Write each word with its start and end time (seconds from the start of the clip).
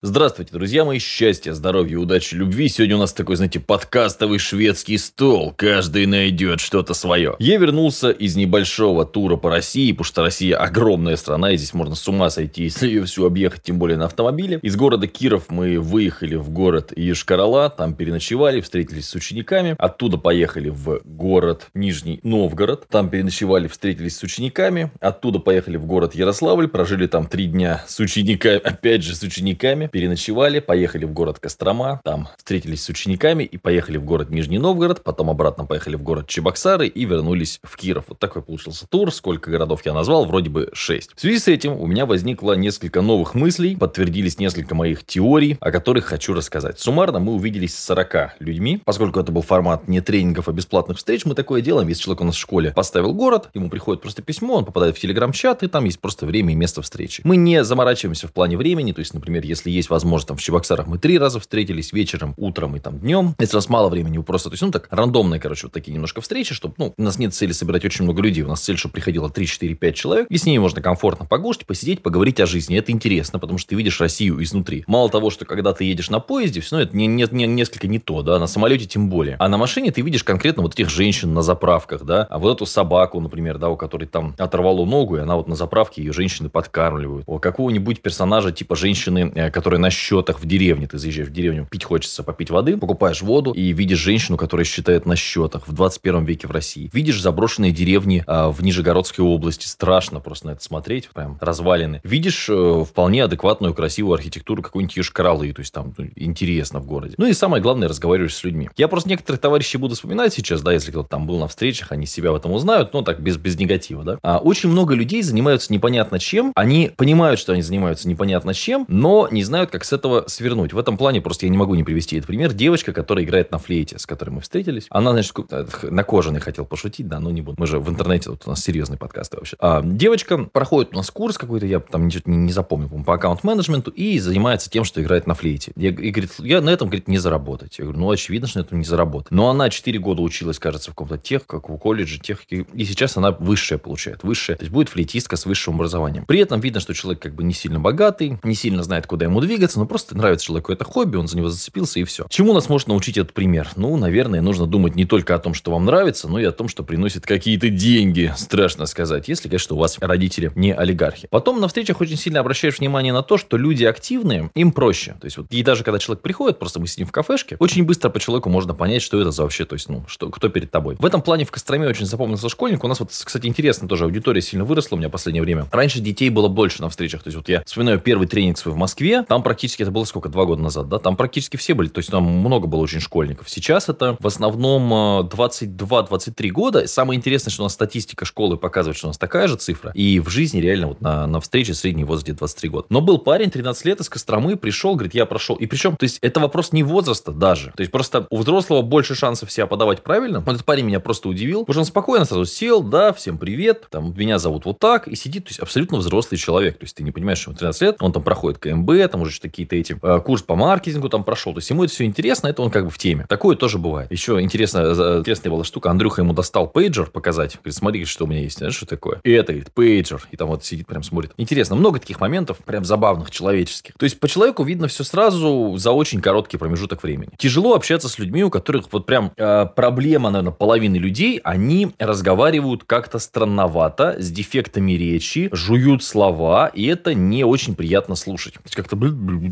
Здравствуйте, 0.00 0.52
друзья 0.52 0.84
мои, 0.84 1.00
счастья, 1.00 1.52
здоровья, 1.54 1.98
удачи, 1.98 2.36
любви. 2.36 2.68
Сегодня 2.68 2.94
у 2.94 3.00
нас 3.00 3.12
такой, 3.12 3.34
знаете, 3.34 3.58
подкастовый 3.58 4.38
шведский 4.38 4.96
стол. 4.96 5.52
Каждый 5.56 6.06
найдет 6.06 6.60
что-то 6.60 6.94
свое. 6.94 7.34
Я 7.40 7.58
вернулся 7.58 8.10
из 8.10 8.36
небольшого 8.36 9.04
тура 9.04 9.34
по 9.34 9.50
России, 9.50 9.90
потому 9.90 10.04
что 10.04 10.22
Россия 10.22 10.56
огромная 10.56 11.16
страна, 11.16 11.50
и 11.50 11.56
здесь 11.56 11.74
можно 11.74 11.96
с 11.96 12.06
ума 12.06 12.30
сойти, 12.30 12.62
если 12.62 12.86
ее 12.86 13.06
всю 13.06 13.26
объехать, 13.26 13.64
тем 13.64 13.80
более 13.80 13.98
на 13.98 14.04
автомобиле. 14.04 14.60
Из 14.62 14.76
города 14.76 15.08
Киров 15.08 15.46
мы 15.48 15.80
выехали 15.80 16.36
в 16.36 16.48
город 16.50 16.92
Ешкарала, 16.94 17.68
там 17.68 17.94
переночевали, 17.94 18.60
встретились 18.60 19.08
с 19.08 19.16
учениками. 19.16 19.74
Оттуда 19.80 20.16
поехали 20.16 20.68
в 20.68 21.00
город 21.02 21.70
Нижний 21.74 22.20
Новгород, 22.22 22.86
там 22.88 23.10
переночевали, 23.10 23.66
встретились 23.66 24.16
с 24.16 24.22
учениками. 24.22 24.92
Оттуда 25.00 25.40
поехали 25.40 25.76
в 25.76 25.86
город 25.86 26.14
Ярославль, 26.14 26.68
прожили 26.68 27.08
там 27.08 27.26
три 27.26 27.46
дня 27.46 27.84
с 27.88 27.98
учениками, 27.98 28.58
опять 28.58 29.02
же 29.02 29.16
с 29.16 29.24
учениками 29.24 29.87
переночевали, 29.88 30.60
поехали 30.60 31.04
в 31.04 31.12
город 31.12 31.38
Кострома, 31.38 32.00
там 32.04 32.28
встретились 32.36 32.84
с 32.84 32.88
учениками 32.88 33.44
и 33.44 33.58
поехали 33.58 33.96
в 33.96 34.04
город 34.04 34.30
Нижний 34.30 34.58
Новгород, 34.58 35.02
потом 35.02 35.30
обратно 35.30 35.64
поехали 35.64 35.96
в 35.96 36.02
город 36.02 36.28
Чебоксары 36.28 36.86
и 36.86 37.04
вернулись 37.04 37.60
в 37.62 37.76
Киров. 37.76 38.04
Вот 38.08 38.18
такой 38.18 38.42
получился 38.42 38.86
тур. 38.86 39.12
Сколько 39.12 39.50
городов 39.50 39.84
я 39.84 39.92
назвал? 39.92 40.26
Вроде 40.26 40.50
бы 40.50 40.70
6. 40.72 41.16
В 41.16 41.20
связи 41.20 41.38
с 41.38 41.48
этим 41.48 41.72
у 41.72 41.86
меня 41.86 42.06
возникло 42.06 42.52
несколько 42.52 43.00
новых 43.00 43.34
мыслей, 43.34 43.76
подтвердились 43.76 44.38
несколько 44.38 44.74
моих 44.74 45.04
теорий, 45.04 45.56
о 45.60 45.70
которых 45.70 46.04
хочу 46.04 46.34
рассказать. 46.34 46.78
Суммарно 46.78 47.18
мы 47.18 47.32
увиделись 47.32 47.76
с 47.76 47.84
40 47.84 48.40
людьми, 48.40 48.80
поскольку 48.84 49.20
это 49.20 49.32
был 49.32 49.42
формат 49.42 49.88
не 49.88 50.00
тренингов, 50.00 50.48
а 50.48 50.52
бесплатных 50.52 50.98
встреч, 50.98 51.24
мы 51.24 51.34
такое 51.34 51.62
делаем. 51.62 51.88
Если 51.88 52.02
человек 52.02 52.20
у 52.20 52.24
нас 52.24 52.34
в 52.34 52.38
школе 52.38 52.72
поставил 52.72 53.14
город, 53.14 53.48
ему 53.54 53.70
приходит 53.70 54.02
просто 54.02 54.22
письмо, 54.22 54.56
он 54.56 54.64
попадает 54.64 54.96
в 54.96 55.00
телеграм-чат, 55.00 55.62
и 55.62 55.68
там 55.68 55.84
есть 55.84 56.00
просто 56.00 56.26
время 56.26 56.52
и 56.52 56.56
место 56.56 56.82
встречи. 56.82 57.22
Мы 57.24 57.36
не 57.36 57.64
заморачиваемся 57.64 58.28
в 58.28 58.32
плане 58.32 58.56
времени, 58.56 58.92
то 58.92 59.00
есть, 59.00 59.14
например, 59.14 59.44
если 59.44 59.70
есть 59.78 59.90
возможность, 59.90 60.28
там, 60.28 60.36
в 60.36 60.40
Чебоксарах 60.40 60.86
мы 60.86 60.98
три 60.98 61.18
раза 61.18 61.40
встретились, 61.40 61.92
вечером, 61.92 62.34
утром 62.36 62.76
и 62.76 62.80
там 62.80 62.98
днем. 62.98 63.34
Если 63.38 63.56
нас 63.56 63.68
мало 63.68 63.88
времени, 63.88 64.18
просто, 64.18 64.50
то 64.50 64.54
есть, 64.54 64.62
ну, 64.62 64.70
так, 64.70 64.88
рандомные, 64.90 65.40
короче, 65.40 65.66
вот 65.66 65.72
такие 65.72 65.92
немножко 65.92 66.20
встречи, 66.20 66.54
чтобы, 66.54 66.74
ну, 66.76 66.94
у 66.96 67.02
нас 67.02 67.18
нет 67.18 67.34
цели 67.34 67.52
собирать 67.52 67.84
очень 67.84 68.04
много 68.04 68.22
людей, 68.22 68.42
у 68.42 68.48
нас 68.48 68.60
цель, 68.60 68.76
чтобы 68.76 68.92
приходило 68.92 69.30
3, 69.30 69.46
4, 69.46 69.74
5 69.74 69.94
человек, 69.94 70.26
и 70.28 70.36
с 70.36 70.44
ними 70.44 70.58
можно 70.58 70.82
комфортно 70.82 71.24
погушать, 71.24 71.66
посидеть, 71.66 72.02
поговорить 72.02 72.40
о 72.40 72.46
жизни. 72.46 72.76
Это 72.76 72.92
интересно, 72.92 73.38
потому 73.38 73.58
что 73.58 73.70
ты 73.70 73.76
видишь 73.76 74.00
Россию 74.00 74.42
изнутри. 74.42 74.84
Мало 74.86 75.08
того, 75.08 75.30
что 75.30 75.44
когда 75.44 75.72
ты 75.72 75.84
едешь 75.84 76.10
на 76.10 76.20
поезде, 76.20 76.60
все 76.60 76.76
равно 76.76 76.88
это 76.88 76.96
не, 76.96 77.06
не, 77.06 77.26
не, 77.30 77.46
несколько 77.46 77.86
не 77.86 77.98
то, 77.98 78.22
да, 78.22 78.38
на 78.38 78.46
самолете 78.46 78.86
тем 78.86 79.08
более. 79.08 79.36
А 79.38 79.48
на 79.48 79.56
машине 79.56 79.90
ты 79.90 80.02
видишь 80.02 80.24
конкретно 80.24 80.62
вот 80.62 80.74
этих 80.74 80.90
женщин 80.90 81.32
на 81.34 81.42
заправках, 81.42 82.04
да, 82.04 82.26
а 82.28 82.38
вот 82.38 82.56
эту 82.56 82.66
собаку, 82.66 83.20
например, 83.20 83.58
да, 83.58 83.68
у 83.70 83.76
которой 83.76 84.06
там 84.06 84.34
оторвало 84.38 84.84
ногу, 84.84 85.16
и 85.16 85.20
она 85.20 85.36
вот 85.36 85.48
на 85.48 85.56
заправке 85.56 86.02
ее 86.02 86.12
женщины 86.12 86.48
подкармливают. 86.48 87.24
У 87.26 87.38
какого-нибудь 87.38 88.02
персонажа 88.02 88.52
типа 88.52 88.76
женщины, 88.76 89.32
э, 89.34 89.50
которая 89.68 89.82
на 89.82 89.90
счетах 89.90 90.40
в 90.40 90.46
деревне. 90.46 90.86
Ты 90.86 90.96
заезжаешь 90.96 91.28
в 91.28 91.32
деревню, 91.32 91.68
пить 91.70 91.84
хочется, 91.84 92.22
попить 92.22 92.48
воды, 92.48 92.78
покупаешь 92.78 93.20
воду 93.20 93.52
и 93.52 93.74
видишь 93.74 93.98
женщину, 93.98 94.38
которая 94.38 94.64
считает 94.64 95.04
на 95.04 95.14
счетах 95.14 95.68
в 95.68 95.74
21 95.74 96.24
веке 96.24 96.48
в 96.48 96.52
России. 96.52 96.88
Видишь 96.94 97.20
заброшенные 97.20 97.70
деревни 97.70 98.24
а, 98.26 98.50
в 98.50 98.62
Нижегородской 98.62 99.22
области. 99.22 99.66
Страшно 99.66 100.20
просто 100.20 100.46
на 100.46 100.50
это 100.52 100.62
смотреть, 100.62 101.10
прям 101.10 101.36
развалины. 101.42 102.00
Видишь 102.02 102.46
э, 102.48 102.84
вполне 102.88 103.24
адекватную, 103.24 103.74
красивую 103.74 104.14
архитектуру 104.14 104.62
какой-нибудь 104.62 104.96
Ешкаралы, 104.96 105.52
то 105.52 105.60
есть 105.60 105.74
там 105.74 105.92
ну, 105.98 106.06
интересно 106.16 106.80
в 106.80 106.86
городе. 106.86 107.16
Ну 107.18 107.26
и 107.26 107.34
самое 107.34 107.62
главное, 107.62 107.88
разговариваешь 107.88 108.36
с 108.36 108.44
людьми. 108.44 108.70
Я 108.78 108.88
просто 108.88 109.10
некоторых 109.10 109.38
товарищей 109.38 109.76
буду 109.76 109.96
вспоминать 109.96 110.32
сейчас, 110.32 110.62
да, 110.62 110.72
если 110.72 110.92
кто-то 110.92 111.10
там 111.10 111.26
был 111.26 111.38
на 111.38 111.46
встречах, 111.46 111.92
они 111.92 112.06
себя 112.06 112.32
в 112.32 112.36
этом 112.36 112.52
узнают, 112.52 112.94
но 112.94 113.02
так 113.02 113.20
без, 113.20 113.36
без 113.36 113.58
негатива, 113.58 114.02
да. 114.02 114.18
А 114.22 114.38
очень 114.38 114.70
много 114.70 114.94
людей 114.94 115.20
занимаются 115.20 115.70
непонятно 115.70 116.18
чем, 116.18 116.52
они 116.54 116.90
понимают, 116.96 117.38
что 117.38 117.52
они 117.52 117.60
занимаются 117.60 118.08
непонятно 118.08 118.54
чем, 118.54 118.86
но 118.88 119.28
не 119.30 119.44
знают, 119.44 119.57
как 119.66 119.84
с 119.84 119.92
этого 119.92 120.24
свернуть. 120.26 120.72
В 120.72 120.78
этом 120.78 120.96
плане 120.96 121.20
просто 121.20 121.46
я 121.46 121.50
не 121.50 121.58
могу 121.58 121.74
не 121.74 121.84
привести 121.84 122.16
этот 122.16 122.26
пример. 122.26 122.52
Девочка, 122.52 122.92
которая 122.92 123.24
играет 123.24 123.50
на 123.52 123.58
флейте, 123.58 123.98
с 123.98 124.06
которой 124.06 124.30
мы 124.30 124.40
встретились, 124.40 124.86
она, 124.90 125.12
значит, 125.12 125.34
на 125.82 126.04
кожаный 126.04 126.40
хотел 126.40 126.64
пошутить, 126.64 127.08
да, 127.08 127.20
но 127.20 127.30
не 127.30 127.42
буду. 127.42 127.56
Мы 127.58 127.66
же 127.66 127.78
в 127.78 127.88
интернете, 127.88 128.30
вот 128.30 128.42
у 128.46 128.50
нас 128.50 128.62
серьезный 128.62 128.96
подкаст 128.96 129.34
вообще. 129.34 129.56
А, 129.60 129.82
девочка 129.82 130.38
проходит 130.38 130.92
у 130.92 130.96
нас 130.96 131.10
курс 131.10 131.38
какой-то, 131.38 131.66
я 131.66 131.80
там 131.80 132.06
ничего 132.06 132.22
не, 132.26 132.36
не 132.36 132.52
запомнил, 132.52 132.88
по 133.04 133.14
аккаунт-менеджменту, 133.14 133.90
и 133.90 134.18
занимается 134.18 134.70
тем, 134.70 134.84
что 134.84 135.02
играет 135.02 135.26
на 135.26 135.34
флейте. 135.34 135.72
Я, 135.76 135.90
и 135.90 136.10
говорит, 136.10 136.32
я 136.38 136.60
на 136.60 136.70
этом, 136.70 136.88
говорит, 136.88 137.08
не 137.08 137.18
заработать. 137.18 137.78
Я 137.78 137.84
говорю, 137.84 138.00
ну, 138.00 138.10
очевидно, 138.10 138.48
что 138.48 138.58
на 138.58 138.62
этом 138.62 138.78
не 138.78 138.84
заработать. 138.84 139.30
Но 139.30 139.50
она 139.50 139.70
4 139.70 139.98
года 139.98 140.22
училась, 140.22 140.58
кажется, 140.58 140.90
в 140.90 140.94
каком-то 140.94 141.18
тех, 141.18 141.46
как 141.46 141.68
в 141.68 141.76
колледже, 141.78 142.18
технике, 142.18 142.66
и 142.72 142.84
сейчас 142.84 143.16
она 143.16 143.32
высшая 143.32 143.78
получает, 143.78 144.22
высшая. 144.22 144.56
То 144.56 144.64
есть 144.64 144.72
будет 144.72 144.88
флейтистка 144.88 145.36
с 145.36 145.46
высшим 145.46 145.74
образованием. 145.74 146.24
При 146.26 146.40
этом 146.40 146.60
видно, 146.60 146.80
что 146.80 146.94
человек 146.94 147.22
как 147.22 147.34
бы 147.34 147.44
не 147.44 147.54
сильно 147.54 147.80
богатый, 147.80 148.38
не 148.42 148.54
сильно 148.54 148.82
знает, 148.82 149.06
куда 149.06 149.26
ему 149.26 149.40
но 149.76 149.86
просто 149.86 150.16
нравится 150.16 150.46
человеку 150.46 150.72
это 150.72 150.84
хобби, 150.84 151.16
он 151.16 151.28
за 151.28 151.36
него 151.36 151.48
зацепился 151.48 152.00
и 152.00 152.04
все. 152.04 152.26
Чему 152.28 152.52
нас 152.52 152.68
может 152.68 152.88
научить 152.88 153.16
этот 153.16 153.32
пример? 153.32 153.70
Ну, 153.76 153.96
наверное, 153.96 154.40
нужно 154.40 154.66
думать 154.66 154.94
не 154.94 155.04
только 155.04 155.34
о 155.34 155.38
том, 155.38 155.54
что 155.54 155.70
вам 155.70 155.84
нравится, 155.84 156.28
но 156.28 156.38
и 156.38 156.44
о 156.44 156.52
том, 156.52 156.68
что 156.68 156.82
приносит 156.82 157.26
какие-то 157.26 157.68
деньги, 157.70 158.32
страшно 158.36 158.86
сказать, 158.86 159.28
если, 159.28 159.48
конечно, 159.48 159.76
у 159.76 159.78
вас 159.78 159.98
родители 160.00 160.52
не 160.54 160.72
олигархи. 160.72 161.28
Потом 161.30 161.60
на 161.60 161.68
встречах 161.68 162.00
очень 162.00 162.16
сильно 162.16 162.40
обращаешь 162.40 162.78
внимание 162.78 163.12
на 163.12 163.22
то, 163.22 163.38
что 163.38 163.56
люди 163.56 163.84
активные, 163.84 164.50
им 164.54 164.72
проще. 164.72 165.16
То 165.20 165.24
есть 165.24 165.36
вот 165.36 165.46
и 165.50 165.62
даже 165.62 165.84
когда 165.84 165.98
человек 165.98 166.22
приходит, 166.22 166.58
просто 166.58 166.80
мы 166.80 166.86
сидим 166.86 167.06
в 167.06 167.12
кафешке, 167.12 167.56
очень 167.58 167.84
быстро 167.84 168.10
по 168.10 168.20
человеку 168.20 168.48
можно 168.48 168.74
понять, 168.74 169.02
что 169.02 169.20
это 169.20 169.30
за 169.30 169.42
вообще, 169.42 169.64
то 169.64 169.74
есть, 169.74 169.88
ну, 169.88 170.04
что, 170.06 170.30
кто 170.30 170.48
перед 170.48 170.70
тобой. 170.70 170.96
В 170.98 171.06
этом 171.06 171.22
плане 171.22 171.44
в 171.44 171.50
Костроме 171.50 171.88
очень 171.88 172.06
запомнился 172.06 172.48
школьник. 172.48 172.84
У 172.84 172.88
нас 172.88 173.00
вот, 173.00 173.10
кстати, 173.10 173.46
интересно 173.46 173.88
тоже, 173.88 174.04
аудитория 174.04 174.40
сильно 174.40 174.64
выросла 174.64 174.96
у 174.96 174.98
меня 174.98 175.08
в 175.08 175.12
последнее 175.12 175.42
время. 175.42 175.66
Раньше 175.70 176.00
детей 176.00 176.30
было 176.30 176.48
больше 176.48 176.82
на 176.82 176.88
встречах. 176.88 177.22
То 177.22 177.28
есть 177.28 177.36
вот 177.36 177.48
я 177.48 177.62
вспоминаю 177.64 177.98
первый 177.98 178.26
тренинг 178.28 178.58
свой 178.58 178.74
в 178.74 178.76
Москве, 178.76 179.22
там 179.22 179.37
практически 179.42 179.82
это 179.82 179.90
было 179.90 180.04
сколько, 180.04 180.28
два 180.28 180.44
года 180.44 180.62
назад, 180.62 180.88
да, 180.88 180.98
там 180.98 181.16
практически 181.16 181.56
все 181.56 181.74
были, 181.74 181.88
то 181.88 181.98
есть 181.98 182.10
там 182.10 182.24
много 182.24 182.66
было 182.66 182.80
очень 182.80 183.00
школьников. 183.00 183.48
Сейчас 183.48 183.88
это 183.88 184.16
в 184.20 184.26
основном 184.26 184.92
22-23 185.28 186.34
э, 186.38 186.48
года. 186.50 186.86
Самое 186.86 187.18
интересное, 187.18 187.50
что 187.50 187.62
у 187.62 187.66
нас 187.66 187.74
статистика 187.74 188.24
школы 188.24 188.56
показывает, 188.56 188.96
что 188.96 189.06
у 189.06 189.10
нас 189.10 189.18
такая 189.18 189.48
же 189.48 189.56
цифра, 189.56 189.92
и 189.94 190.20
в 190.20 190.28
жизни 190.28 190.60
реально 190.60 190.88
вот 190.88 191.00
на, 191.00 191.26
на 191.26 191.40
встрече 191.40 191.74
средний 191.74 192.04
возраст 192.04 192.24
где 192.24 192.32
23 192.32 192.68
года. 192.68 192.86
Но 192.90 193.00
был 193.00 193.18
парень 193.18 193.50
13 193.50 193.84
лет 193.84 194.00
из 194.00 194.08
Костромы, 194.08 194.56
пришел, 194.56 194.94
говорит, 194.94 195.14
я 195.14 195.26
прошел. 195.26 195.56
И 195.56 195.66
причем, 195.66 195.96
то 195.96 196.04
есть 196.04 196.18
это 196.20 196.40
вопрос 196.40 196.72
не 196.72 196.82
возраста 196.82 197.32
даже. 197.32 197.72
То 197.76 197.80
есть 197.80 197.92
просто 197.92 198.26
у 198.30 198.38
взрослого 198.38 198.82
больше 198.82 199.14
шансов 199.14 199.50
себя 199.50 199.66
подавать 199.66 200.02
правильно. 200.02 200.40
Вот 200.40 200.54
этот 200.54 200.64
парень 200.64 200.84
меня 200.84 201.00
просто 201.00 201.28
удивил, 201.28 201.60
потому 201.60 201.74
что 201.74 201.80
он 201.80 201.86
спокойно 201.86 202.24
сразу 202.24 202.44
сел, 202.44 202.82
да, 202.82 203.12
всем 203.12 203.38
привет, 203.38 203.86
там, 203.90 204.14
меня 204.16 204.38
зовут 204.38 204.64
вот 204.64 204.78
так, 204.78 205.08
и 205.08 205.14
сидит, 205.14 205.44
то 205.44 205.50
есть 205.50 205.60
абсолютно 205.60 205.98
взрослый 205.98 206.38
человек. 206.38 206.78
То 206.78 206.84
есть 206.84 206.96
ты 206.96 207.02
не 207.02 207.10
понимаешь, 207.10 207.38
что 207.38 207.50
ему 207.50 207.58
13 207.58 207.82
лет, 207.82 207.96
он 208.00 208.12
там 208.12 208.22
проходит 208.22 208.58
КМБ, 208.58 208.90
там 209.10 209.22
уже 209.22 209.27
какие-то 209.40 209.76
эти 209.76 209.96
э, 210.00 210.20
курс 210.20 210.42
по 210.42 210.56
маркетингу 210.56 211.08
там 211.08 211.24
прошел. 211.24 211.52
То 211.52 211.58
есть 211.58 211.70
ему 211.70 211.84
это 211.84 211.92
все 211.92 212.04
интересно, 212.04 212.48
это 212.48 212.62
он 212.62 212.70
как 212.70 212.84
бы 212.84 212.90
в 212.90 212.98
теме. 212.98 213.26
Такое 213.28 213.56
тоже 213.56 213.78
бывает. 213.78 214.10
Еще 214.10 214.40
интересная, 214.40 214.92
интересная 215.18 215.50
была 215.50 215.64
штука. 215.64 215.90
Андрюха 215.90 216.22
ему 216.22 216.32
достал 216.32 216.68
пейджер 216.68 217.10
показать. 217.10 217.56
Говорит, 217.56 217.74
смотри, 217.74 218.04
что 218.04 218.24
у 218.24 218.28
меня 218.28 218.40
есть. 218.40 218.58
Знаешь, 218.58 218.74
что 218.74 218.86
такое? 218.86 219.20
И 219.24 219.30
это, 219.30 219.52
говорит, 219.52 219.72
пейджер. 219.72 220.22
И 220.30 220.36
там 220.36 220.48
вот 220.48 220.64
сидит, 220.64 220.86
прям 220.86 221.02
смотрит. 221.02 221.32
Интересно. 221.36 221.76
Много 221.76 221.98
таких 221.98 222.20
моментов, 222.20 222.58
прям 222.58 222.84
забавных, 222.84 223.30
человеческих. 223.30 223.94
То 223.98 224.04
есть 224.04 224.20
по 224.20 224.28
человеку 224.28 224.64
видно 224.64 224.88
все 224.88 225.04
сразу 225.04 225.74
за 225.76 225.92
очень 225.92 226.20
короткий 226.20 226.56
промежуток 226.56 227.02
времени. 227.02 227.30
Тяжело 227.38 227.74
общаться 227.74 228.08
с 228.08 228.18
людьми, 228.18 228.44
у 228.44 228.50
которых 228.50 228.86
вот 228.92 229.06
прям 229.06 229.32
э, 229.36 229.66
проблема, 229.74 230.30
наверное, 230.30 230.52
половины 230.52 230.96
людей, 230.96 231.40
они 231.44 231.90
разговаривают 231.98 232.84
как-то 232.84 233.18
странновато, 233.18 234.16
с 234.18 234.30
дефектами 234.30 234.92
речи, 234.92 235.48
жуют 235.52 236.02
слова, 236.02 236.68
и 236.68 236.86
это 236.86 237.14
не 237.14 237.44
очень 237.44 237.74
приятно 237.74 238.14
слушать. 238.14 238.54
То 238.54 238.60
есть 238.64 238.76
как-то 238.76 238.96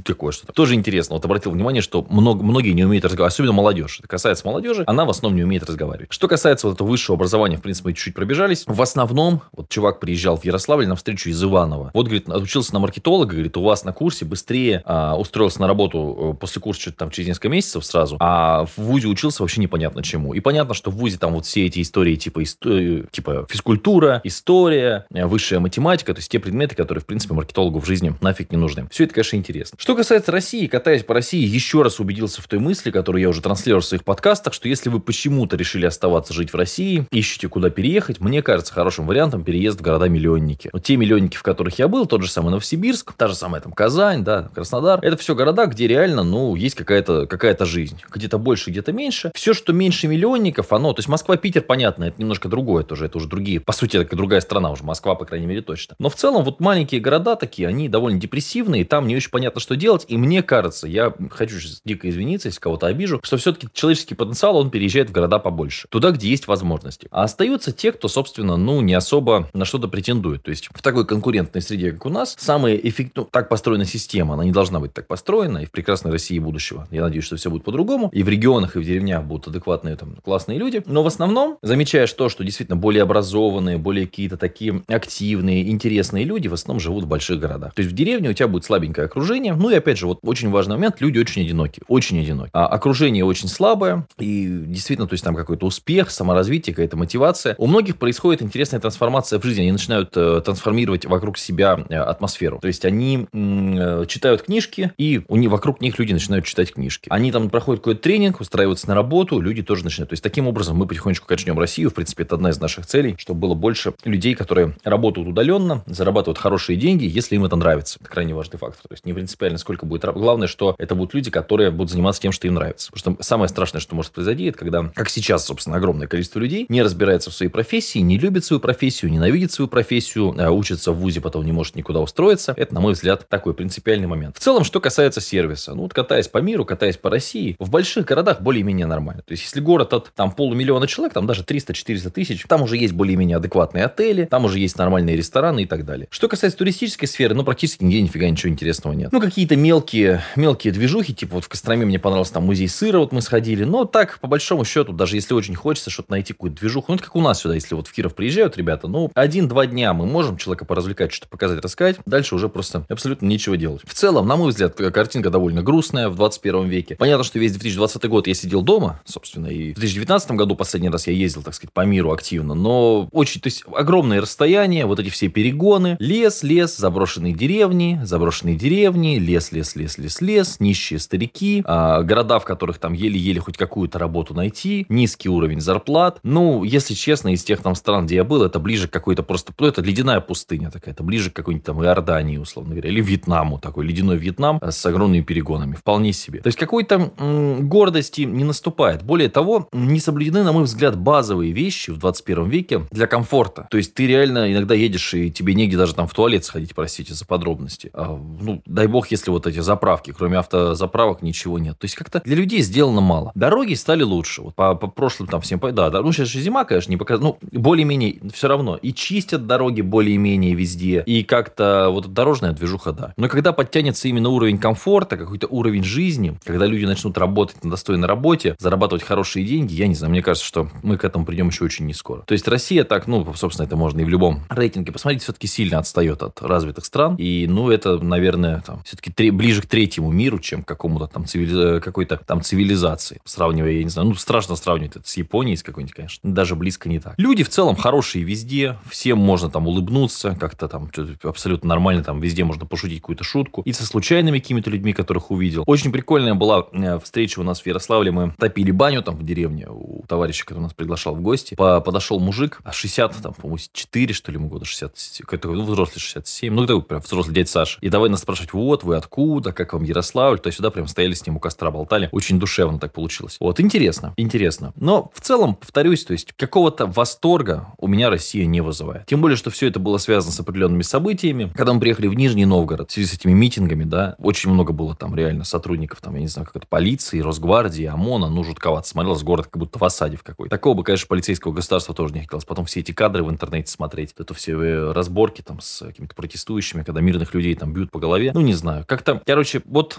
такое 0.05 0.33
что-то. 0.33 0.53
Тоже 0.53 0.75
интересно. 0.75 1.15
Вот 1.15 1.25
обратил 1.25 1.53
внимание, 1.53 1.83
что 1.83 2.07
много, 2.09 2.43
многие 2.43 2.73
не 2.73 2.85
умеют 2.85 3.05
разговаривать, 3.05 3.35
особенно 3.35 3.53
молодежь. 3.53 3.99
Это 3.99 4.09
касается 4.09 4.47
молодежи, 4.47 4.85
она 4.87 5.05
в 5.05 5.11
основном 5.11 5.37
не 5.37 5.45
умеет 5.45 5.65
разговаривать. 5.65 6.13
Что 6.13 6.29
касается 6.29 6.67
вот 6.67 6.75
этого 6.75 6.89
высшего 6.89 7.17
образования, 7.17 7.57
в 7.57 7.63
принципе, 7.63 7.89
мы 7.89 7.93
чуть-чуть 7.95 8.15
пробежались. 8.15 8.65
В 8.67 8.83
основном, 8.83 9.43
вот 9.53 9.69
чувак 9.69 10.01
приезжал 10.01 10.37
в 10.37 10.45
Ярославль 10.45 10.87
на 10.87 10.97
встречу 10.97 11.29
из 11.29 11.43
Иванова. 11.43 11.91
Вот, 11.95 12.07
говорит, 12.07 12.29
отучился 12.29 12.75
на 12.75 12.81
маркетолога, 12.81 13.33
говорит, 13.33 13.57
у 13.57 13.63
вас 13.63 13.85
на 13.85 13.93
курсе 13.93 14.25
быстрее 14.25 14.83
а, 14.85 15.17
устроился 15.17 15.61
на 15.61 15.67
работу 15.67 16.33
э, 16.35 16.39
после 16.39 16.61
курса 16.61 16.81
что-то 16.83 16.99
там 16.99 17.11
через 17.11 17.29
несколько 17.29 17.49
месяцев 17.49 17.85
сразу, 17.85 18.17
а 18.21 18.67
в 18.67 18.79
ВУЗе 18.79 19.09
учился 19.09 19.43
вообще 19.43 19.61
непонятно 19.61 20.03
чему. 20.03 20.35
И 20.35 20.41
понятно, 20.41 20.75
что 20.75 20.91
в 20.91 20.97
ВУЗе 20.97 21.19
там 21.19 21.35
вот 21.35 21.47
все 21.47 21.67
эти 21.67 21.83
истории 21.83 22.17
типа, 22.17 22.43
истории, 22.43 23.05
э, 23.05 23.07
типа 23.11 23.47
физкультура, 23.49 24.21
история, 24.25 25.07
э, 25.13 25.27
высшая 25.27 25.59
математика, 25.59 26.15
то 26.15 26.19
есть 26.19 26.31
те 26.31 26.39
предметы, 26.39 26.75
которые, 26.75 27.03
в 27.03 27.07
принципе, 27.07 27.35
маркетологу 27.35 27.81
в 27.81 27.87
жизни 27.87 28.15
нафиг 28.21 28.51
не 28.51 28.57
нужны. 28.57 28.89
Все 28.91 29.05
это, 29.05 29.15
конечно, 29.15 29.39
интересно. 29.47 29.79
Что 29.81 29.95
касается 29.95 30.33
России, 30.33 30.67
катаясь 30.67 31.05
по 31.05 31.15
России, 31.15 31.45
еще 31.45 31.83
раз 31.83 32.01
убедился 32.01 32.43
в 32.43 32.49
той 32.49 32.59
мысли, 32.59 32.91
которую 32.91 33.23
я 33.23 33.29
уже 33.29 33.41
транслировал 33.41 33.83
в 33.83 33.87
своих 33.87 34.05
подкастах, 34.05 34.53
что 34.53 34.69
если 34.69 34.89
вы 34.89 35.01
почему-то 35.01 35.57
решили 35.57 35.87
оставаться 35.87 36.35
жить 36.35 36.53
в 36.53 36.57
России, 36.57 37.07
ищете 37.13 37.49
куда 37.49 37.71
переехать, 37.71 38.21
мне 38.21 38.43
кажется 38.43 38.73
хорошим 38.73 39.07
вариантом 39.07 39.45
переезд 39.45 39.79
в 39.79 39.83
города-миллионники. 39.83 40.71
Вот 40.73 40.83
те 40.83 40.97
миллионники, 40.97 41.37
в 41.37 41.43
которых 41.43 41.79
я 41.79 41.89
был, 41.89 42.07
тот 42.07 42.23
же 42.23 42.31
самый 42.31 42.51
Новосибирск, 42.51 43.13
та 43.13 43.29
же 43.29 43.35
самая 43.35 43.61
там 43.61 43.73
Казань, 43.73 44.25
да, 44.25 44.51
Краснодар, 44.55 44.99
это 45.03 45.17
все 45.17 45.35
города, 45.35 45.67
где 45.67 45.87
реально, 45.87 46.25
ну, 46.25 46.55
есть 46.57 46.75
какая-то 46.75 47.27
какая 47.27 47.57
жизнь. 47.61 48.03
Где-то 48.11 48.39
больше, 48.39 48.71
где-то 48.71 48.93
меньше. 48.93 49.33
Все, 49.35 49.55
что 49.55 49.73
меньше 49.73 50.09
миллионников, 50.09 50.73
оно, 50.73 50.93
то 50.93 51.01
есть 51.01 51.09
Москва, 51.09 51.37
Питер, 51.37 51.63
понятно, 51.63 52.05
это 52.05 52.21
немножко 52.21 52.49
другое 52.49 52.85
тоже, 52.85 53.07
это 53.07 53.19
уже 53.19 53.29
другие, 53.29 53.61
по 53.61 53.73
сути, 53.73 53.97
это 53.97 54.15
другая 54.15 54.41
страна 54.41 54.71
уже, 54.71 54.83
Москва, 54.83 55.15
по 55.15 55.25
крайней 55.25 55.47
мере, 55.47 55.63
точно. 55.63 55.95
Но 55.99 56.11
в 56.11 56.17
целом 56.17 56.45
вот 56.45 56.61
маленькие 56.61 57.01
города 57.01 57.37
такие, 57.37 57.69
они 57.69 57.89
довольно 57.89 58.21
депрессивные, 58.21 58.83
и 58.83 58.85
там 58.85 59.07
не 59.07 59.17
очень 59.17 59.31
понятно, 59.37 59.61
что 59.61 59.77
делать. 59.77 60.07
И 60.09 60.17
мне 60.17 60.43
кажется, 60.43 60.89
я 60.89 61.13
хочу 61.31 61.61
сейчас 61.61 61.83
дико 61.85 62.09
извиниться, 62.09 62.49
если 62.49 62.59
кого-то 62.59 62.87
обижу, 62.87 63.21
что 63.23 63.37
все-таки 63.37 63.69
человеческий 63.75 64.15
потенциал, 64.15 64.57
он 64.57 64.71
переезжает 64.71 65.11
в 65.11 65.13
города 65.13 65.39
побольше. 65.39 65.89
Туда, 65.91 66.11
где 66.11 66.31
есть 66.31 66.47
возможности. 66.47 67.07
А 67.11 67.25
остаются 67.25 67.71
те, 67.71 67.93
кто, 67.93 68.09
собственно, 68.09 68.57
ну, 68.57 68.81
не 68.81 68.95
особо 68.95 69.51
на 69.53 69.67
что-то 69.67 69.89
претендует. 69.89 70.43
То 70.43 70.51
есть 70.51 70.71
в 70.73 70.81
такой 70.81 71.07
конкурентной 71.07 71.61
среде, 71.61 71.93
как 71.93 72.07
у 72.07 72.09
нас, 72.09 72.35
самая 72.39 72.77
эффект... 72.77 73.13
ну, 73.15 73.29
так 73.31 73.51
построена 73.51 73.85
система, 73.85 74.33
она 74.35 74.45
не 74.47 74.53
должна 74.53 74.81
быть 74.81 74.95
так 74.95 75.07
построена. 75.07 75.59
И 75.59 75.67
в 75.67 75.71
прекрасной 75.71 76.13
России 76.13 76.39
будущего. 76.39 76.89
Я 76.91 77.03
надеюсь, 77.03 77.25
что 77.27 77.37
все 77.37 77.51
будет 77.51 77.65
по-другому. 77.65 78.09
И 78.15 78.23
в 78.23 78.29
регионах, 78.31 78.77
и 78.77 78.79
в 78.79 78.85
деревнях 78.85 79.23
будут 79.23 79.49
адекватные, 79.49 79.97
там, 79.97 80.17
классные 80.25 80.59
люди. 80.59 80.83
Но 80.87 81.03
в 81.03 81.07
основном, 81.07 81.59
замечаешь 81.61 82.13
то, 82.15 82.31
что 82.31 82.43
действительно 82.43 82.77
более 82.77 83.03
образованные, 83.03 83.77
более 83.77 84.07
какие-то 84.07 84.39
такие 84.39 84.83
активные, 84.89 85.71
интересные 85.71 86.25
люди 86.25 86.49
в 86.49 86.55
основном 86.55 86.81
живут 86.81 87.05
в 87.05 87.07
больших 87.07 87.39
городах. 87.39 87.75
То 87.75 87.83
есть 87.83 87.93
в 87.93 87.95
деревне 87.95 88.31
у 88.31 88.33
тебя 88.33 88.49
будет 88.49 88.65
слабенькое 88.65 89.05
окружение. 89.05 89.26
Ну 89.57 89.71
и 89.71 89.75
опять 89.75 89.99
же, 89.99 90.07
вот 90.07 90.19
очень 90.23 90.51
важный 90.51 90.77
момент, 90.77 91.01
люди 91.01 91.19
очень 91.19 91.43
одиноки. 91.43 91.83
Очень 91.89 92.21
одиноки. 92.21 92.51
А 92.53 92.67
окружение 92.67 93.25
очень 93.25 93.49
слабое. 93.49 94.07
И 94.19 94.47
действительно, 94.47 95.09
то 95.09 95.15
есть 95.15 95.25
там 95.25 95.35
какой-то 95.35 95.67
успех, 95.67 96.11
саморазвитие, 96.11 96.75
какая-то 96.75 96.97
мотивация. 96.97 97.55
У 97.59 97.67
многих 97.67 97.99
происходит 97.99 98.43
интересная 98.43 98.81
трансформация 98.81 99.39
в 99.39 99.45
жизни. 99.45 99.63
Они 99.63 99.73
начинают 99.73 100.17
э, 100.17 100.41
трансформировать 100.45 101.07
вокруг 101.07 101.39
себя 101.39 101.85
э, 101.89 101.97
атмосферу. 101.97 102.59
То 102.61 102.69
есть 102.69 102.85
они 102.85 103.27
э, 103.33 104.05
читают 104.09 104.43
книжки, 104.43 104.93
и 104.99 105.23
у 105.29 105.37
них, 105.37 105.51
вокруг 105.51 105.81
них 105.81 105.99
люди 105.99 106.13
начинают 106.13 106.45
читать 106.45 106.73
книжки. 106.73 107.09
Они 107.11 107.33
там 107.33 107.51
проходят 107.51 107.81
какой-то 107.81 108.03
тренинг, 108.03 108.41
устраиваются 108.41 108.89
на 108.89 108.95
работу, 108.95 109.41
люди 109.41 109.63
тоже 109.63 109.85
начинают. 109.85 110.11
То 110.11 110.15
есть 110.15 110.23
таким 110.23 110.47
образом 110.47 110.77
мы 110.77 110.87
потихонечку 110.87 111.27
качнем 111.27 111.59
Россию. 111.59 111.91
В 111.91 111.95
принципе, 111.95 112.23
это 112.25 112.37
одна 112.37 112.51
из 112.51 112.61
наших 112.61 112.87
целей, 112.87 113.17
чтобы 113.19 113.41
было 113.41 113.55
больше 113.55 113.95
людей, 114.05 114.35
которые 114.35 114.75
работают 114.85 115.29
удаленно, 115.29 115.83
зарабатывают 115.87 116.39
хорошие 116.39 116.77
деньги, 116.77 117.05
если 117.05 117.37
им 117.37 117.45
это 117.45 117.57
нравится. 117.57 117.99
Это 118.01 118.11
крайне 118.11 118.35
важный 118.35 118.59
фактор. 118.59 118.83
То 118.89 118.93
есть 118.93 119.05
не 119.05 119.13
принципиально, 119.17 119.57
сколько 119.57 119.87
будет. 119.87 120.05
Главное, 120.05 120.47
что 120.47 120.77
это 120.79 120.95
будут 120.95 121.15
люди, 121.15 121.31
которые 121.31 121.71
будут 121.71 121.91
заниматься 121.91 122.21
тем, 122.21 122.33
что 122.33 122.47
им 122.47 122.55
нравится. 122.55 122.93
Потому 122.93 123.17
что 123.17 123.25
самое 123.25 123.49
страшное, 123.49 123.81
что 123.81 123.95
может 123.95 124.13
произойти, 124.13 124.45
это 124.45 124.59
когда, 124.59 124.91
как 124.95 125.09
сейчас, 125.09 125.47
собственно, 125.47 125.77
огромное 125.77 126.07
количество 126.07 126.39
людей 126.39 126.67
не 126.69 126.83
разбирается 126.83 127.31
в 127.31 127.35
своей 127.35 127.51
профессии, 127.51 128.01
не 128.01 128.19
любит 128.19 128.45
свою 128.45 128.61
профессию, 128.61 129.11
ненавидит 129.11 129.53
свою 129.53 129.69
профессию, 129.69 130.35
а 130.39 130.51
учится 130.51 130.93
в 130.93 130.97
ВУЗе, 130.97 131.23
потом 131.23 131.47
не 131.47 131.53
может 131.53 131.77
никуда 131.77 132.01
устроиться. 132.01 132.53
Это, 132.59 132.75
на 132.75 132.81
мой 132.81 132.93
взгляд, 132.93 133.27
такой 133.31 133.55
принципиальный 133.55 134.07
момент. 134.07 134.37
В 134.37 134.41
целом, 134.41 134.65
что 134.65 134.81
касается 134.81 135.23
сервиса. 135.23 135.75
Ну, 135.75 135.83
вот 135.85 135.95
катаясь 135.95 136.29
по 136.29 136.39
миру, 136.39 136.67
катаясь 136.67 136.99
по 136.99 137.09
России, 137.09 137.57
в 137.59 137.71
больших 137.71 138.05
городах 138.05 138.43
более-менее 138.43 138.87
нормально. 138.87 139.23
То 139.23 139.33
есть, 139.33 139.45
если 139.45 139.61
город 139.61 139.95
от 139.95 140.13
там 140.15 140.31
полумиллиона 140.31 140.87
человек, 140.87 141.15
там 141.15 141.27
даже 141.27 141.43
300-400 141.43 142.11
тысяч, 142.11 142.45
там 142.47 142.61
уже 142.63 142.77
есть 142.77 142.93
более-менее 142.93 143.39
адекватные 143.39 143.87
отели, 143.87 144.27
там 144.27 144.45
уже 144.45 144.59
есть 144.59 144.77
нормальные 144.77 145.17
рестораны 145.17 145.63
и 145.63 145.67
так 145.67 145.87
далее. 145.87 146.07
Что 146.11 146.29
касается 146.29 146.59
туристической 146.59 147.09
сферы, 147.09 147.35
ну, 147.35 147.45
практически 147.45 147.83
нигде 147.83 148.03
нифига 148.03 148.29
ничего 148.29 148.53
интересного 148.53 148.93
нет. 148.93 149.06
Ну, 149.13 149.21
какие-то 149.21 149.57
мелкие, 149.57 150.23
мелкие 150.37 150.73
движухи, 150.73 151.15
типа 151.15 151.37
вот 151.37 151.45
в 151.45 151.49
Костроме 151.49 151.85
мне 151.85 151.99
понравился 151.99 152.35
там 152.35 152.45
музей 152.45 152.69
сыра, 152.69 152.99
вот 152.99 153.13
мы 153.13 153.23
сходили. 153.23 153.65
Но 153.65 153.85
так, 153.85 154.19
по 154.21 154.27
большому 154.27 154.65
счету, 154.65 154.93
даже 154.93 155.17
если 155.17 155.35
очень 155.35 155.55
хочется 155.55 155.91
что-то 155.91 156.13
найти, 156.13 156.33
какую-то 156.33 156.61
движуху, 156.61 156.87
ну, 156.89 156.95
это 156.97 157.05
как 157.05 157.17
у 157.17 157.21
нас 157.21 157.41
сюда, 157.41 157.55
если 157.55 157.75
вот 157.75 157.89
в 157.89 157.93
Киров 157.93 158.15
приезжают 158.15 158.57
ребята, 158.57 158.89
ну, 158.89 159.11
один-два 159.15 159.67
дня 159.67 159.93
мы 159.93 160.07
можем 160.07 160.37
человека 160.37 160.65
поразвлекать, 160.65 161.13
что-то 161.13 161.31
показать, 161.31 161.63
рассказать, 161.63 161.97
дальше 162.07 162.35
уже 162.35 162.49
просто 162.49 162.85
абсолютно 162.89 163.27
нечего 163.27 163.57
делать. 163.57 163.83
В 163.85 163.95
целом, 163.95 164.27
на 164.27 164.37
мой 164.37 164.51
взгляд, 164.51 164.75
картинка 164.75 165.31
довольно 165.31 165.63
грустная 165.63 166.09
в 166.09 166.17
21 166.17 166.69
веке. 166.69 166.97
Понятно, 166.97 167.25
что 167.25 167.39
весь 167.39 167.53
2020 167.53 168.05
год 168.09 168.27
я 168.27 168.35
сидел 168.35 168.63
дома, 168.63 169.01
собственно, 169.05 169.47
и 169.47 169.73
в 169.73 169.79
2019 169.79 170.33
году 170.33 170.57
последний 170.57 170.89
раз 170.89 171.07
я 171.07 171.13
ездил, 171.13 171.43
так 171.43 171.55
сказать, 171.55 171.73
по 171.73 171.85
миру 171.85 172.13
активно, 172.13 172.55
но 172.55 173.09
очень, 173.13 173.41
то 173.41 173.49
есть 173.49 173.65
огромные 173.73 174.21
расстояния, 174.21 174.87
вот 174.87 175.01
эти 175.01 175.11
все 175.11 175.29
перегоны, 175.29 175.97
лес, 175.99 176.43
лес, 176.43 176.77
заброшенные 176.77 177.35
деревни, 177.35 178.01
заброшенные 178.03 178.57
деревни, 178.57 178.96
лес, 178.97 179.53
лес, 179.53 179.77
лес, 179.77 179.99
лес, 179.99 180.21
лес, 180.21 180.61
нищие 180.61 180.99
старики, 180.99 181.63
а, 181.65 182.03
города, 182.03 182.39
в 182.39 182.45
которых 182.45 182.79
там 182.79 182.93
еле-еле 182.93 183.41
хоть 183.41 183.57
какую-то 183.57 183.99
работу 183.99 184.35
найти, 184.35 184.87
низкий 184.89 185.29
уровень 185.29 185.61
зарплат. 185.61 186.19
Ну, 186.23 186.65
если 186.65 186.95
честно, 186.95 187.33
из 187.33 187.45
тех 187.45 187.63
там 187.63 187.75
стран, 187.75 188.07
где 188.07 188.17
я 188.17 188.25
был, 188.25 188.43
это 188.43 188.59
ближе 188.59 188.89
к 188.89 188.91
какой-то 188.91 189.23
просто, 189.23 189.53
ну, 189.59 189.67
это 189.67 189.83
ледяная 189.83 190.21
пустыня 190.21 190.71
такая, 190.71 190.95
это 190.95 191.03
ближе 191.03 191.31
к 191.31 191.35
какой-нибудь 191.35 191.67
там 191.67 191.83
Иордании, 191.85 192.39
условно 192.39 192.73
говоря, 192.75 192.91
или 192.91 193.01
Вьетнаму, 193.01 193.59
такой 193.59 193.87
ледяной 193.87 194.17
Вьетнам 194.17 194.61
с 194.63 194.85
огромными 194.87 195.23
перегонами, 195.23 195.75
вполне 195.75 196.13
себе. 196.13 196.41
То 196.41 196.49
есть 196.49 196.59
какой-то 196.59 197.13
м- 197.19 197.69
гордости 197.69 198.23
не 198.23 198.45
наступает. 198.45 199.03
Более 199.03 199.29
того, 199.29 199.69
не 199.73 200.01
соблюдены, 200.01 200.43
на 200.43 200.53
мой 200.53 200.65
взгляд, 200.65 200.99
базовые 200.99 201.53
вещи 201.53 201.91
в 201.91 201.99
21 201.99 202.49
веке 202.49 202.83
для 202.91 203.07
комфорта. 203.07 203.67
То 203.71 203.77
есть 203.77 203.95
ты 203.95 204.07
реально 204.07 204.53
иногда 204.53 204.75
едешь, 204.75 205.15
и 205.15 205.31
тебе 205.31 205.55
негде 205.55 205.77
даже 205.77 205.95
там 205.95 206.07
в 206.07 206.15
туалет 206.15 206.45
сходить, 206.45 206.75
простите 206.75 207.15
за 207.15 207.27
подробности. 207.27 207.91
А, 207.93 208.19
ну, 208.41 208.63
дай 208.87 208.93
бог, 208.93 209.09
если 209.09 209.31
вот 209.31 209.47
эти 209.47 209.59
заправки, 209.59 210.13
кроме 210.17 210.39
автозаправок, 210.39 211.21
ничего 211.23 211.59
нет. 211.59 211.79
То 211.79 211.87
есть 211.87 211.97
как-то 211.97 212.23
для 212.25 212.37
людей 212.37 212.61
сделано 212.61 213.01
мало. 213.01 213.33
Дороги 213.35 213.75
стали 213.75 214.03
лучше. 214.03 214.43
Вот 214.43 214.55
по, 214.55 214.75
по 214.75 214.87
прошлым 214.87 215.29
там 215.29 215.41
всем, 215.41 215.59
да, 215.61 215.91
да, 215.91 216.03
ну 216.03 216.13
сейчас 216.13 216.29
же 216.29 216.41
зима, 216.41 216.65
конечно, 216.65 216.91
не 216.91 216.97
показ... 216.97 217.21
ну, 217.21 217.39
более-менее 217.53 218.19
все 218.33 218.47
равно. 218.47 218.77
И 218.77 218.93
чистят 218.93 219.47
дороги 219.47 219.81
более-менее 219.81 220.55
везде, 220.55 221.03
и 221.05 221.25
как-то 221.25 221.89
вот 221.91 222.13
дорожная 222.13 222.53
движуха, 222.53 222.93
да. 222.93 223.13
Но 223.17 223.29
когда 223.29 223.53
подтянется 223.53 224.07
именно 224.09 224.29
уровень 224.29 224.59
комфорта, 224.59 225.17
какой-то 225.17 225.49
уровень 225.49 225.83
жизни, 225.83 226.39
когда 226.45 226.67
люди 226.67 226.85
начнут 226.85 227.19
работать 227.19 227.65
на 227.65 227.71
достойной 227.71 228.07
работе, 228.07 228.55
зарабатывать 228.59 229.03
хорошие 229.03 229.45
деньги, 229.45 229.75
я 229.75 229.89
не 229.89 229.95
знаю, 229.95 230.13
мне 230.13 230.23
кажется, 230.23 230.47
что 230.47 230.71
мы 230.83 230.97
к 230.97 231.05
этому 231.05 231.25
придем 231.25 231.49
еще 231.49 231.65
очень 231.65 231.87
не 231.87 231.95
скоро. 231.95 232.23
То 232.23 232.33
есть 232.33 232.47
Россия 232.47 232.85
так, 232.85 233.09
ну, 233.09 233.27
собственно, 233.35 233.67
это 233.67 233.77
можно 233.77 234.01
и 234.01 234.05
в 234.05 234.09
любом 234.09 234.43
рейтинге 234.49 234.93
посмотреть, 234.93 235.23
все-таки 235.23 235.49
сильно 235.49 235.79
отстает 235.79 236.23
от 236.23 236.41
развитых 236.41 236.85
стран. 236.85 237.17
И, 237.17 237.47
ну, 237.49 237.71
это, 237.71 237.99
наверное, 237.99 238.63
там, 238.67 238.76
все-таки 238.85 239.31
ближе 239.31 239.63
к 239.63 239.67
третьему 239.67 240.11
миру, 240.11 240.39
чем 240.39 240.63
к 240.63 240.69
какому-то 240.69 241.07
там 241.07 241.27
цивили... 241.27 241.81
какой-то 241.81 242.17
там 242.17 242.43
цивилизации. 242.43 243.21
Сравнивая, 243.25 243.73
я 243.73 243.85
не 243.85 243.91
знаю, 243.91 244.09
ну, 244.09 244.15
страшно 244.15 244.57
сравнивать 244.57 244.97
это 244.97 245.09
с 245.09 245.17
Японией, 245.17 245.57
с 245.57 245.63
какой-нибудь, 245.63 245.95
конечно. 245.95 246.33
Даже 246.33 246.55
близко 246.55 246.89
не 246.89 247.01
так. 247.01 247.15
Люди 247.17 247.45
в 247.45 247.49
целом 247.49 247.77
хорошие 247.77 248.25
везде, 248.25 248.79
всем 248.89 249.19
можно 249.19 249.51
там 249.51 249.67
улыбнуться, 249.67 250.37
как-то 250.39 250.69
там 250.69 250.91
абсолютно 251.23 251.69
нормально, 251.69 252.03
там 252.03 252.21
везде 252.21 252.45
можно 252.45 252.67
пошутить 252.67 253.01
какую-то 253.01 253.25
шутку. 253.25 253.63
И 253.63 253.73
со 253.73 253.85
случайными 253.85 254.39
какими-то 254.39 254.71
людьми, 254.71 254.93
которых 254.93 255.31
увидел. 255.31 255.65
Очень 255.67 255.93
прикольная 255.93 256.35
была 256.35 256.67
э, 256.73 256.99
встреча 257.01 257.41
у 257.41 257.43
нас 257.43 257.61
в 257.61 257.67
Ярославле. 257.67 258.11
Мы 258.11 258.35
топили 258.39 258.71
баню 258.71 259.03
там 259.03 259.17
в 259.17 259.25
деревне 259.25 259.67
у 259.69 260.05
товарища, 260.07 260.45
который 260.45 260.61
нас 260.61 260.73
приглашал 260.73 261.15
в 261.15 261.21
гости. 261.21 261.55
По 261.55 261.81
подошел 261.81 262.19
мужик, 262.21 262.61
60, 262.71 263.23
там, 263.23 263.35
по-моему, 263.35 263.59
4, 263.73 264.15
что 264.15 264.33
ли, 264.33 264.39
ему 264.39 264.49
года, 264.49 264.65
60, 264.65 265.21
какой-то, 265.21 265.53
ну, 265.53 265.65
взрослый 265.65 266.01
67, 266.01 266.53
ну, 266.53 266.67
такой 266.67 266.83
прям 266.83 267.01
взрослый 267.01 267.35
дядя 267.35 267.49
Саша. 267.49 267.79
И 267.81 267.89
давай 267.89 268.11
нас 268.11 268.21
спрашивать, 268.21 268.53
вот, 268.57 268.85
вы 268.85 268.97
откуда, 268.97 269.53
как 269.53 269.73
вам 269.73 269.85
Ярославль, 269.85 270.39
то 270.39 270.51
сюда 270.51 270.71
прям 270.71 270.89
стояли 270.89 271.15
с 271.15 271.25
ним 271.27 271.37
у 271.37 271.41
костра, 271.41 271.71
болтали. 271.71 272.09
Очень 272.13 272.39
душевно 272.41 272.79
так 272.79 272.93
получилось. 272.93 273.37
Вот, 273.39 273.61
интересно, 273.61 274.15
интересно. 274.17 274.73
Но 274.77 275.11
в 275.15 275.21
целом, 275.21 275.55
повторюсь, 275.55 276.05
то 276.05 276.13
есть 276.13 276.33
какого-то 276.33 276.87
восторга 276.87 277.69
у 277.79 277.87
меня 277.87 278.11
Россия 278.11 278.47
не 278.47 278.61
вызывает. 278.61 279.07
Тем 279.07 279.21
более, 279.21 279.37
что 279.37 279.51
все 279.51 279.69
это 279.69 279.79
было 279.79 279.99
связано 279.99 280.33
с 280.33 280.41
определенными 280.41 280.83
событиями. 280.83 281.53
Когда 281.55 281.73
мы 281.73 281.81
приехали 281.81 282.07
в 282.07 282.15
Нижний 282.15 282.47
Новгород, 282.47 282.91
в 282.91 282.93
связи 282.95 283.09
с 283.09 283.15
этими 283.15 283.33
митингами, 283.33 283.85
да, 283.85 284.17
очень 284.19 284.51
много 284.51 284.73
было 284.73 284.97
там 284.97 285.15
реально 285.15 285.45
сотрудников, 285.45 286.01
там, 286.01 286.15
я 286.15 286.23
не 286.23 286.29
знаю, 286.29 286.47
как 286.47 286.57
это, 286.57 286.67
полиции, 286.67 287.21
Росгвардии, 287.21 287.85
ОМОНа, 287.85 288.31
ну, 288.31 288.43
жутковато 288.43 288.89
смотрелось, 288.89 289.23
город 289.23 289.47
как 289.47 289.59
будто 289.59 289.79
в 289.79 289.85
осаде 289.85 290.17
в 290.17 290.23
какой-то. 290.23 290.51
Такого 290.51 290.75
бы, 290.75 290.83
конечно, 290.83 291.07
полицейского 291.09 291.53
государства 291.53 291.95
тоже 291.95 292.15
не 292.15 292.21
хотелось. 292.21 292.45
Потом 292.45 292.65
все 292.65 292.81
эти 292.81 292.93
кадры 292.93 293.23
в 293.23 293.31
интернете 293.31 293.71
смотреть, 293.71 294.15
это 294.19 294.35
все 294.35 294.53
э, 294.53 294.93
разборки 294.93 295.43
там 295.43 295.61
с 295.61 295.85
какими-то 295.85 296.15
протестующими, 296.15 296.83
когда 296.83 297.01
мирных 297.01 297.35
людей 297.35 297.55
там 297.55 297.73
бьют 297.73 297.91
по 297.91 297.99
голове. 297.99 298.31
Ну, 298.35 298.41
не 298.47 298.55
знаю. 298.55 298.85
Как-то, 298.87 299.23
короче, 299.25 299.63
вот 299.67 299.99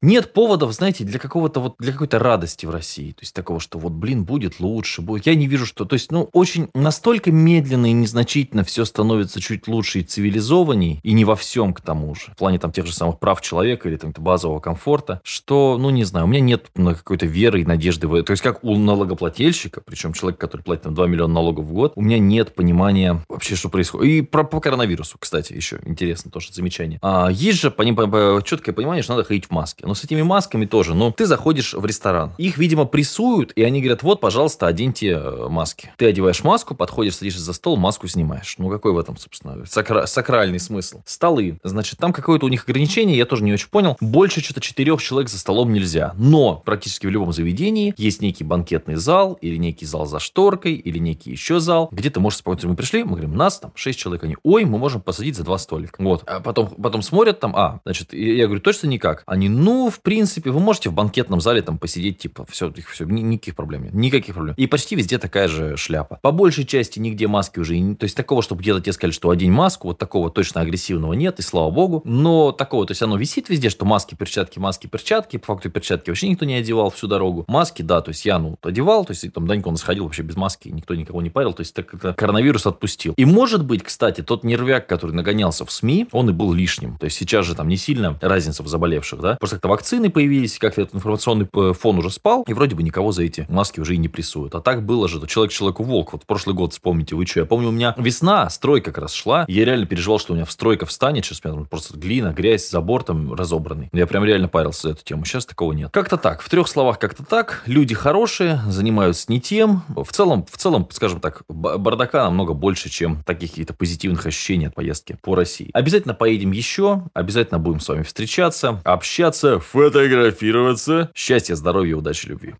нет 0.00 0.32
поводов, 0.32 0.72
знаете, 0.72 1.04
для 1.04 1.18
какого-то 1.18 1.60
вот, 1.60 1.74
для 1.78 1.92
какой-то 1.92 2.18
радости 2.18 2.66
в 2.66 2.70
России. 2.70 3.12
То 3.12 3.22
есть 3.22 3.34
такого, 3.34 3.60
что 3.60 3.78
вот, 3.78 3.92
блин, 3.92 4.24
будет 4.24 4.60
лучше, 4.60 5.02
будет. 5.02 5.26
Я 5.26 5.34
не 5.34 5.46
вижу, 5.46 5.66
что, 5.66 5.84
то 5.84 5.94
есть, 5.94 6.10
ну, 6.10 6.28
очень 6.32 6.68
настолько 6.74 7.30
медленно 7.30 7.86
и 7.86 7.92
незначительно 7.92 8.64
все 8.64 8.84
становится 8.84 9.40
чуть 9.40 9.68
лучше 9.68 10.00
и 10.00 10.02
цивилизованней, 10.02 11.00
и 11.02 11.12
не 11.12 11.24
во 11.24 11.36
всем 11.36 11.72
к 11.72 11.80
тому 11.80 12.14
же, 12.14 12.32
в 12.32 12.36
плане 12.36 12.58
там 12.58 12.72
тех 12.72 12.86
же 12.86 12.92
самых 12.92 13.18
прав 13.18 13.40
человека 13.40 13.88
или 13.88 13.96
там 13.96 14.12
базового 14.16 14.60
комфорта, 14.60 15.20
что, 15.24 15.76
ну, 15.78 15.90
не 15.90 16.04
знаю, 16.04 16.26
у 16.26 16.28
меня 16.28 16.40
нет 16.40 16.66
на 16.74 16.94
какой-то 16.94 17.26
веры 17.26 17.62
и 17.62 17.64
надежды 17.64 18.08
в. 18.08 18.22
То 18.22 18.32
есть, 18.32 18.42
как 18.42 18.62
у 18.64 18.76
налогоплательщика, 18.76 19.80
причем 19.80 20.12
человек, 20.12 20.40
который 20.40 20.62
платит 20.62 20.84
там 20.84 20.94
2 20.94 21.06
миллиона 21.06 21.32
налогов 21.32 21.66
в 21.66 21.72
год, 21.72 21.92
у 21.96 22.02
меня 22.02 22.18
нет 22.18 22.54
понимания 22.54 23.24
вообще, 23.28 23.54
что 23.54 23.68
происходит. 23.68 24.12
И 24.12 24.22
про, 24.22 24.44
по 24.44 24.60
коронавирусу, 24.60 25.16
кстати, 25.18 25.52
еще 25.52 25.80
интересно 25.84 26.30
тоже 26.30 26.52
замечание. 26.52 26.98
А, 27.02 27.28
есть 27.30 27.58
же 27.62 27.70
по, 27.70 28.42
четкое 28.44 28.74
понимание, 28.74 29.02
что 29.02 29.14
надо 29.14 29.24
ходить 29.24 29.46
в 29.46 29.50
маске. 29.50 29.86
Но 29.86 29.94
с 29.94 30.04
этими 30.04 30.22
масками 30.22 30.66
тоже. 30.66 30.94
Ну, 30.94 31.10
ты 31.12 31.26
заходишь 31.26 31.74
в 31.74 31.84
ресторан. 31.84 32.32
Их, 32.38 32.58
видимо, 32.58 32.84
прессуют, 32.84 33.52
и 33.56 33.62
они 33.62 33.80
говорят, 33.80 34.02
вот, 34.02 34.20
пожалуйста, 34.20 34.66
оденьте 34.66 35.12
э, 35.12 35.48
маски. 35.48 35.90
Ты 35.96 36.06
одеваешь 36.06 36.44
маску, 36.44 36.74
подходишь, 36.74 37.16
садишься 37.16 37.40
за 37.40 37.52
стол, 37.52 37.76
маску 37.76 38.08
снимаешь. 38.08 38.54
Ну, 38.58 38.70
какой 38.70 38.92
в 38.92 38.98
этом, 38.98 39.16
собственно, 39.16 39.62
сакра- 39.64 40.06
сакральный 40.06 40.58
смысл? 40.58 41.00
Столы. 41.04 41.58
Значит, 41.62 41.98
там 41.98 42.12
какое-то 42.12 42.46
у 42.46 42.48
них 42.48 42.64
ограничение, 42.64 43.16
я 43.16 43.26
тоже 43.26 43.44
не 43.44 43.52
очень 43.52 43.68
понял. 43.68 43.96
Больше 44.00 44.42
что-то 44.42 44.60
четырех 44.60 45.02
человек 45.02 45.30
за 45.30 45.38
столом 45.38 45.72
нельзя. 45.72 46.14
Но 46.16 46.62
практически 46.64 47.06
в 47.06 47.10
любом 47.10 47.32
заведении 47.32 47.94
есть 47.96 48.22
некий 48.22 48.44
банкетный 48.44 48.96
зал, 48.96 49.38
или 49.40 49.56
некий 49.56 49.86
зал 49.86 50.06
за 50.06 50.18
шторкой, 50.18 50.74
или 50.74 50.98
некий 50.98 51.30
еще 51.30 51.60
зал, 51.60 51.88
где 51.92 52.10
ты 52.10 52.20
можешь 52.20 52.38
спокойно... 52.38 52.70
Мы 52.70 52.76
пришли, 52.76 53.04
мы 53.04 53.12
говорим, 53.12 53.36
нас 53.36 53.58
там 53.58 53.72
шесть 53.74 53.98
человек. 53.98 54.24
Они, 54.24 54.36
ой, 54.42 54.64
мы 54.64 54.78
можем 54.78 55.00
посадить 55.00 55.36
за 55.36 55.44
два 55.44 55.58
столика. 55.58 56.02
Вот. 56.02 56.22
А 56.26 56.40
потом, 56.40 56.68
потом 56.68 57.02
смотрят 57.02 57.40
там, 57.40 57.51
там, 57.52 57.56
а, 57.56 57.80
значит, 57.84 58.12
я 58.12 58.46
говорю, 58.46 58.60
точно 58.60 58.88
никак? 58.88 59.22
Они, 59.26 59.48
ну, 59.48 59.90
в 59.90 60.00
принципе, 60.00 60.50
вы 60.50 60.60
можете 60.60 60.90
в 60.90 60.94
банкетном 60.94 61.40
зале 61.40 61.62
там 61.62 61.78
посидеть, 61.78 62.18
типа, 62.18 62.46
все, 62.48 62.72
все, 62.90 63.04
никаких 63.04 63.54
проблем 63.54 63.84
нет, 63.84 63.94
никаких 63.94 64.34
проблем. 64.34 64.54
И 64.56 64.66
почти 64.66 64.96
везде 64.96 65.18
такая 65.18 65.48
же 65.48 65.76
шляпа. 65.76 66.18
По 66.22 66.32
большей 66.32 66.64
части 66.64 66.98
нигде 66.98 67.28
маски 67.28 67.60
уже, 67.60 67.74
то 67.94 68.04
есть 68.04 68.16
такого, 68.16 68.42
чтобы 68.42 68.62
где-то 68.62 68.80
тебе 68.80 68.92
сказали, 68.92 69.12
что 69.12 69.30
одень 69.30 69.52
маску, 69.52 69.88
вот 69.88 69.98
такого 69.98 70.30
точно 70.30 70.60
агрессивного 70.60 71.12
нет, 71.14 71.38
и 71.38 71.42
слава 71.42 71.70
богу. 71.70 72.02
Но 72.04 72.52
такого, 72.52 72.86
то 72.86 72.92
есть 72.92 73.02
оно 73.02 73.16
висит 73.16 73.48
везде, 73.48 73.70
что 73.70 73.84
маски, 73.84 74.14
перчатки, 74.14 74.58
маски, 74.58 74.86
перчатки. 74.86 75.36
По 75.36 75.54
факту 75.54 75.70
перчатки 75.70 76.10
вообще 76.10 76.28
никто 76.28 76.44
не 76.44 76.54
одевал 76.54 76.90
всю 76.90 77.06
дорогу. 77.06 77.44
Маски, 77.48 77.82
да, 77.82 78.00
то 78.00 78.10
есть 78.10 78.24
я, 78.24 78.38
ну, 78.38 78.56
одевал, 78.62 79.04
то 79.04 79.12
есть 79.12 79.30
там 79.32 79.46
Данька 79.46 79.68
он 79.68 79.76
сходил 79.76 80.04
вообще 80.04 80.22
без 80.22 80.36
маски, 80.36 80.68
никто 80.68 80.94
никого 80.94 81.22
не 81.22 81.30
парил, 81.30 81.52
то 81.52 81.60
есть 81.60 81.74
так 81.74 81.86
как 81.86 82.16
коронавирус 82.16 82.66
отпустил. 82.66 83.14
И 83.16 83.24
может 83.24 83.64
быть, 83.64 83.82
кстати, 83.82 84.22
тот 84.22 84.44
нервяк, 84.44 84.86
который 84.86 85.12
нагонялся 85.12 85.64
в 85.64 85.72
СМИ, 85.72 86.08
он 86.12 86.30
и 86.30 86.32
был 86.32 86.52
лишним. 86.52 86.96
То 86.98 87.06
есть 87.06 87.16
сейчас 87.16 87.41
же 87.42 87.54
там 87.54 87.68
не 87.68 87.76
сильно 87.76 88.18
разница 88.20 88.62
в 88.62 88.68
заболевших, 88.68 89.20
да. 89.20 89.36
Просто 89.36 89.56
как-то 89.56 89.68
вакцины 89.68 90.10
появились, 90.10 90.58
как-то 90.58 90.82
этот 90.82 90.94
информационный 90.94 91.48
э, 91.52 91.72
фон 91.78 91.98
уже 91.98 92.10
спал, 92.10 92.44
и 92.46 92.52
вроде 92.52 92.74
бы 92.74 92.82
никого 92.82 93.12
за 93.12 93.24
эти 93.24 93.46
маски 93.48 93.80
уже 93.80 93.94
и 93.94 93.98
не 93.98 94.08
прессуют. 94.08 94.54
А 94.54 94.60
так 94.60 94.84
было 94.84 95.08
же, 95.08 95.20
то 95.20 95.26
человек 95.26 95.52
человеку 95.52 95.84
волк. 95.84 96.12
Вот 96.12 96.26
прошлый 96.26 96.54
год, 96.54 96.72
вспомните, 96.72 97.14
вы 97.14 97.26
что, 97.26 97.40
я 97.40 97.46
помню, 97.46 97.68
у 97.68 97.72
меня 97.72 97.94
весна, 97.96 98.48
стройка 98.50 98.92
как 98.92 99.02
раз 99.02 99.12
шла, 99.12 99.44
я 99.48 99.64
реально 99.64 99.86
переживал, 99.86 100.18
что 100.18 100.32
у 100.32 100.36
меня 100.36 100.44
в 100.44 100.52
стройка 100.52 100.86
встанет, 100.86 101.24
сейчас 101.24 101.40
у 101.44 101.48
меня 101.48 101.64
просто 101.64 101.98
глина, 101.98 102.32
грязь, 102.32 102.68
забор 102.68 103.02
там 103.04 103.34
разобранный. 103.34 103.88
Я 103.92 104.06
прям 104.06 104.24
реально 104.24 104.48
парился 104.48 104.82
за 104.82 104.90
эту 104.90 105.04
тему. 105.04 105.24
Сейчас 105.24 105.46
такого 105.46 105.72
нет. 105.72 105.90
Как-то 105.92 106.16
так. 106.16 106.42
В 106.42 106.48
трех 106.48 106.68
словах 106.68 106.98
как-то 106.98 107.24
так. 107.24 107.62
Люди 107.66 107.94
хорошие, 107.94 108.60
занимаются 108.68 109.30
не 109.30 109.40
тем. 109.40 109.82
В 109.88 110.12
целом, 110.12 110.44
в 110.50 110.56
целом, 110.56 110.88
скажем 110.90 111.20
так, 111.20 111.42
бардака 111.48 112.24
намного 112.24 112.52
больше, 112.52 112.88
чем 112.90 113.22
таких 113.24 113.50
каких-то 113.50 113.74
позитивных 113.74 114.26
ощущений 114.26 114.66
от 114.66 114.74
поездки 114.74 115.16
по 115.22 115.34
России. 115.34 115.70
Обязательно 115.72 116.14
поедем 116.14 116.52
еще. 116.52 117.04
Обязательно 117.32 117.60
будем 117.60 117.80
с 117.80 117.88
вами 117.88 118.02
встречаться, 118.02 118.82
общаться, 118.84 119.58
фотографироваться. 119.58 121.10
Счастья, 121.14 121.54
здоровья, 121.54 121.96
удачи, 121.96 122.26
любви. 122.26 122.56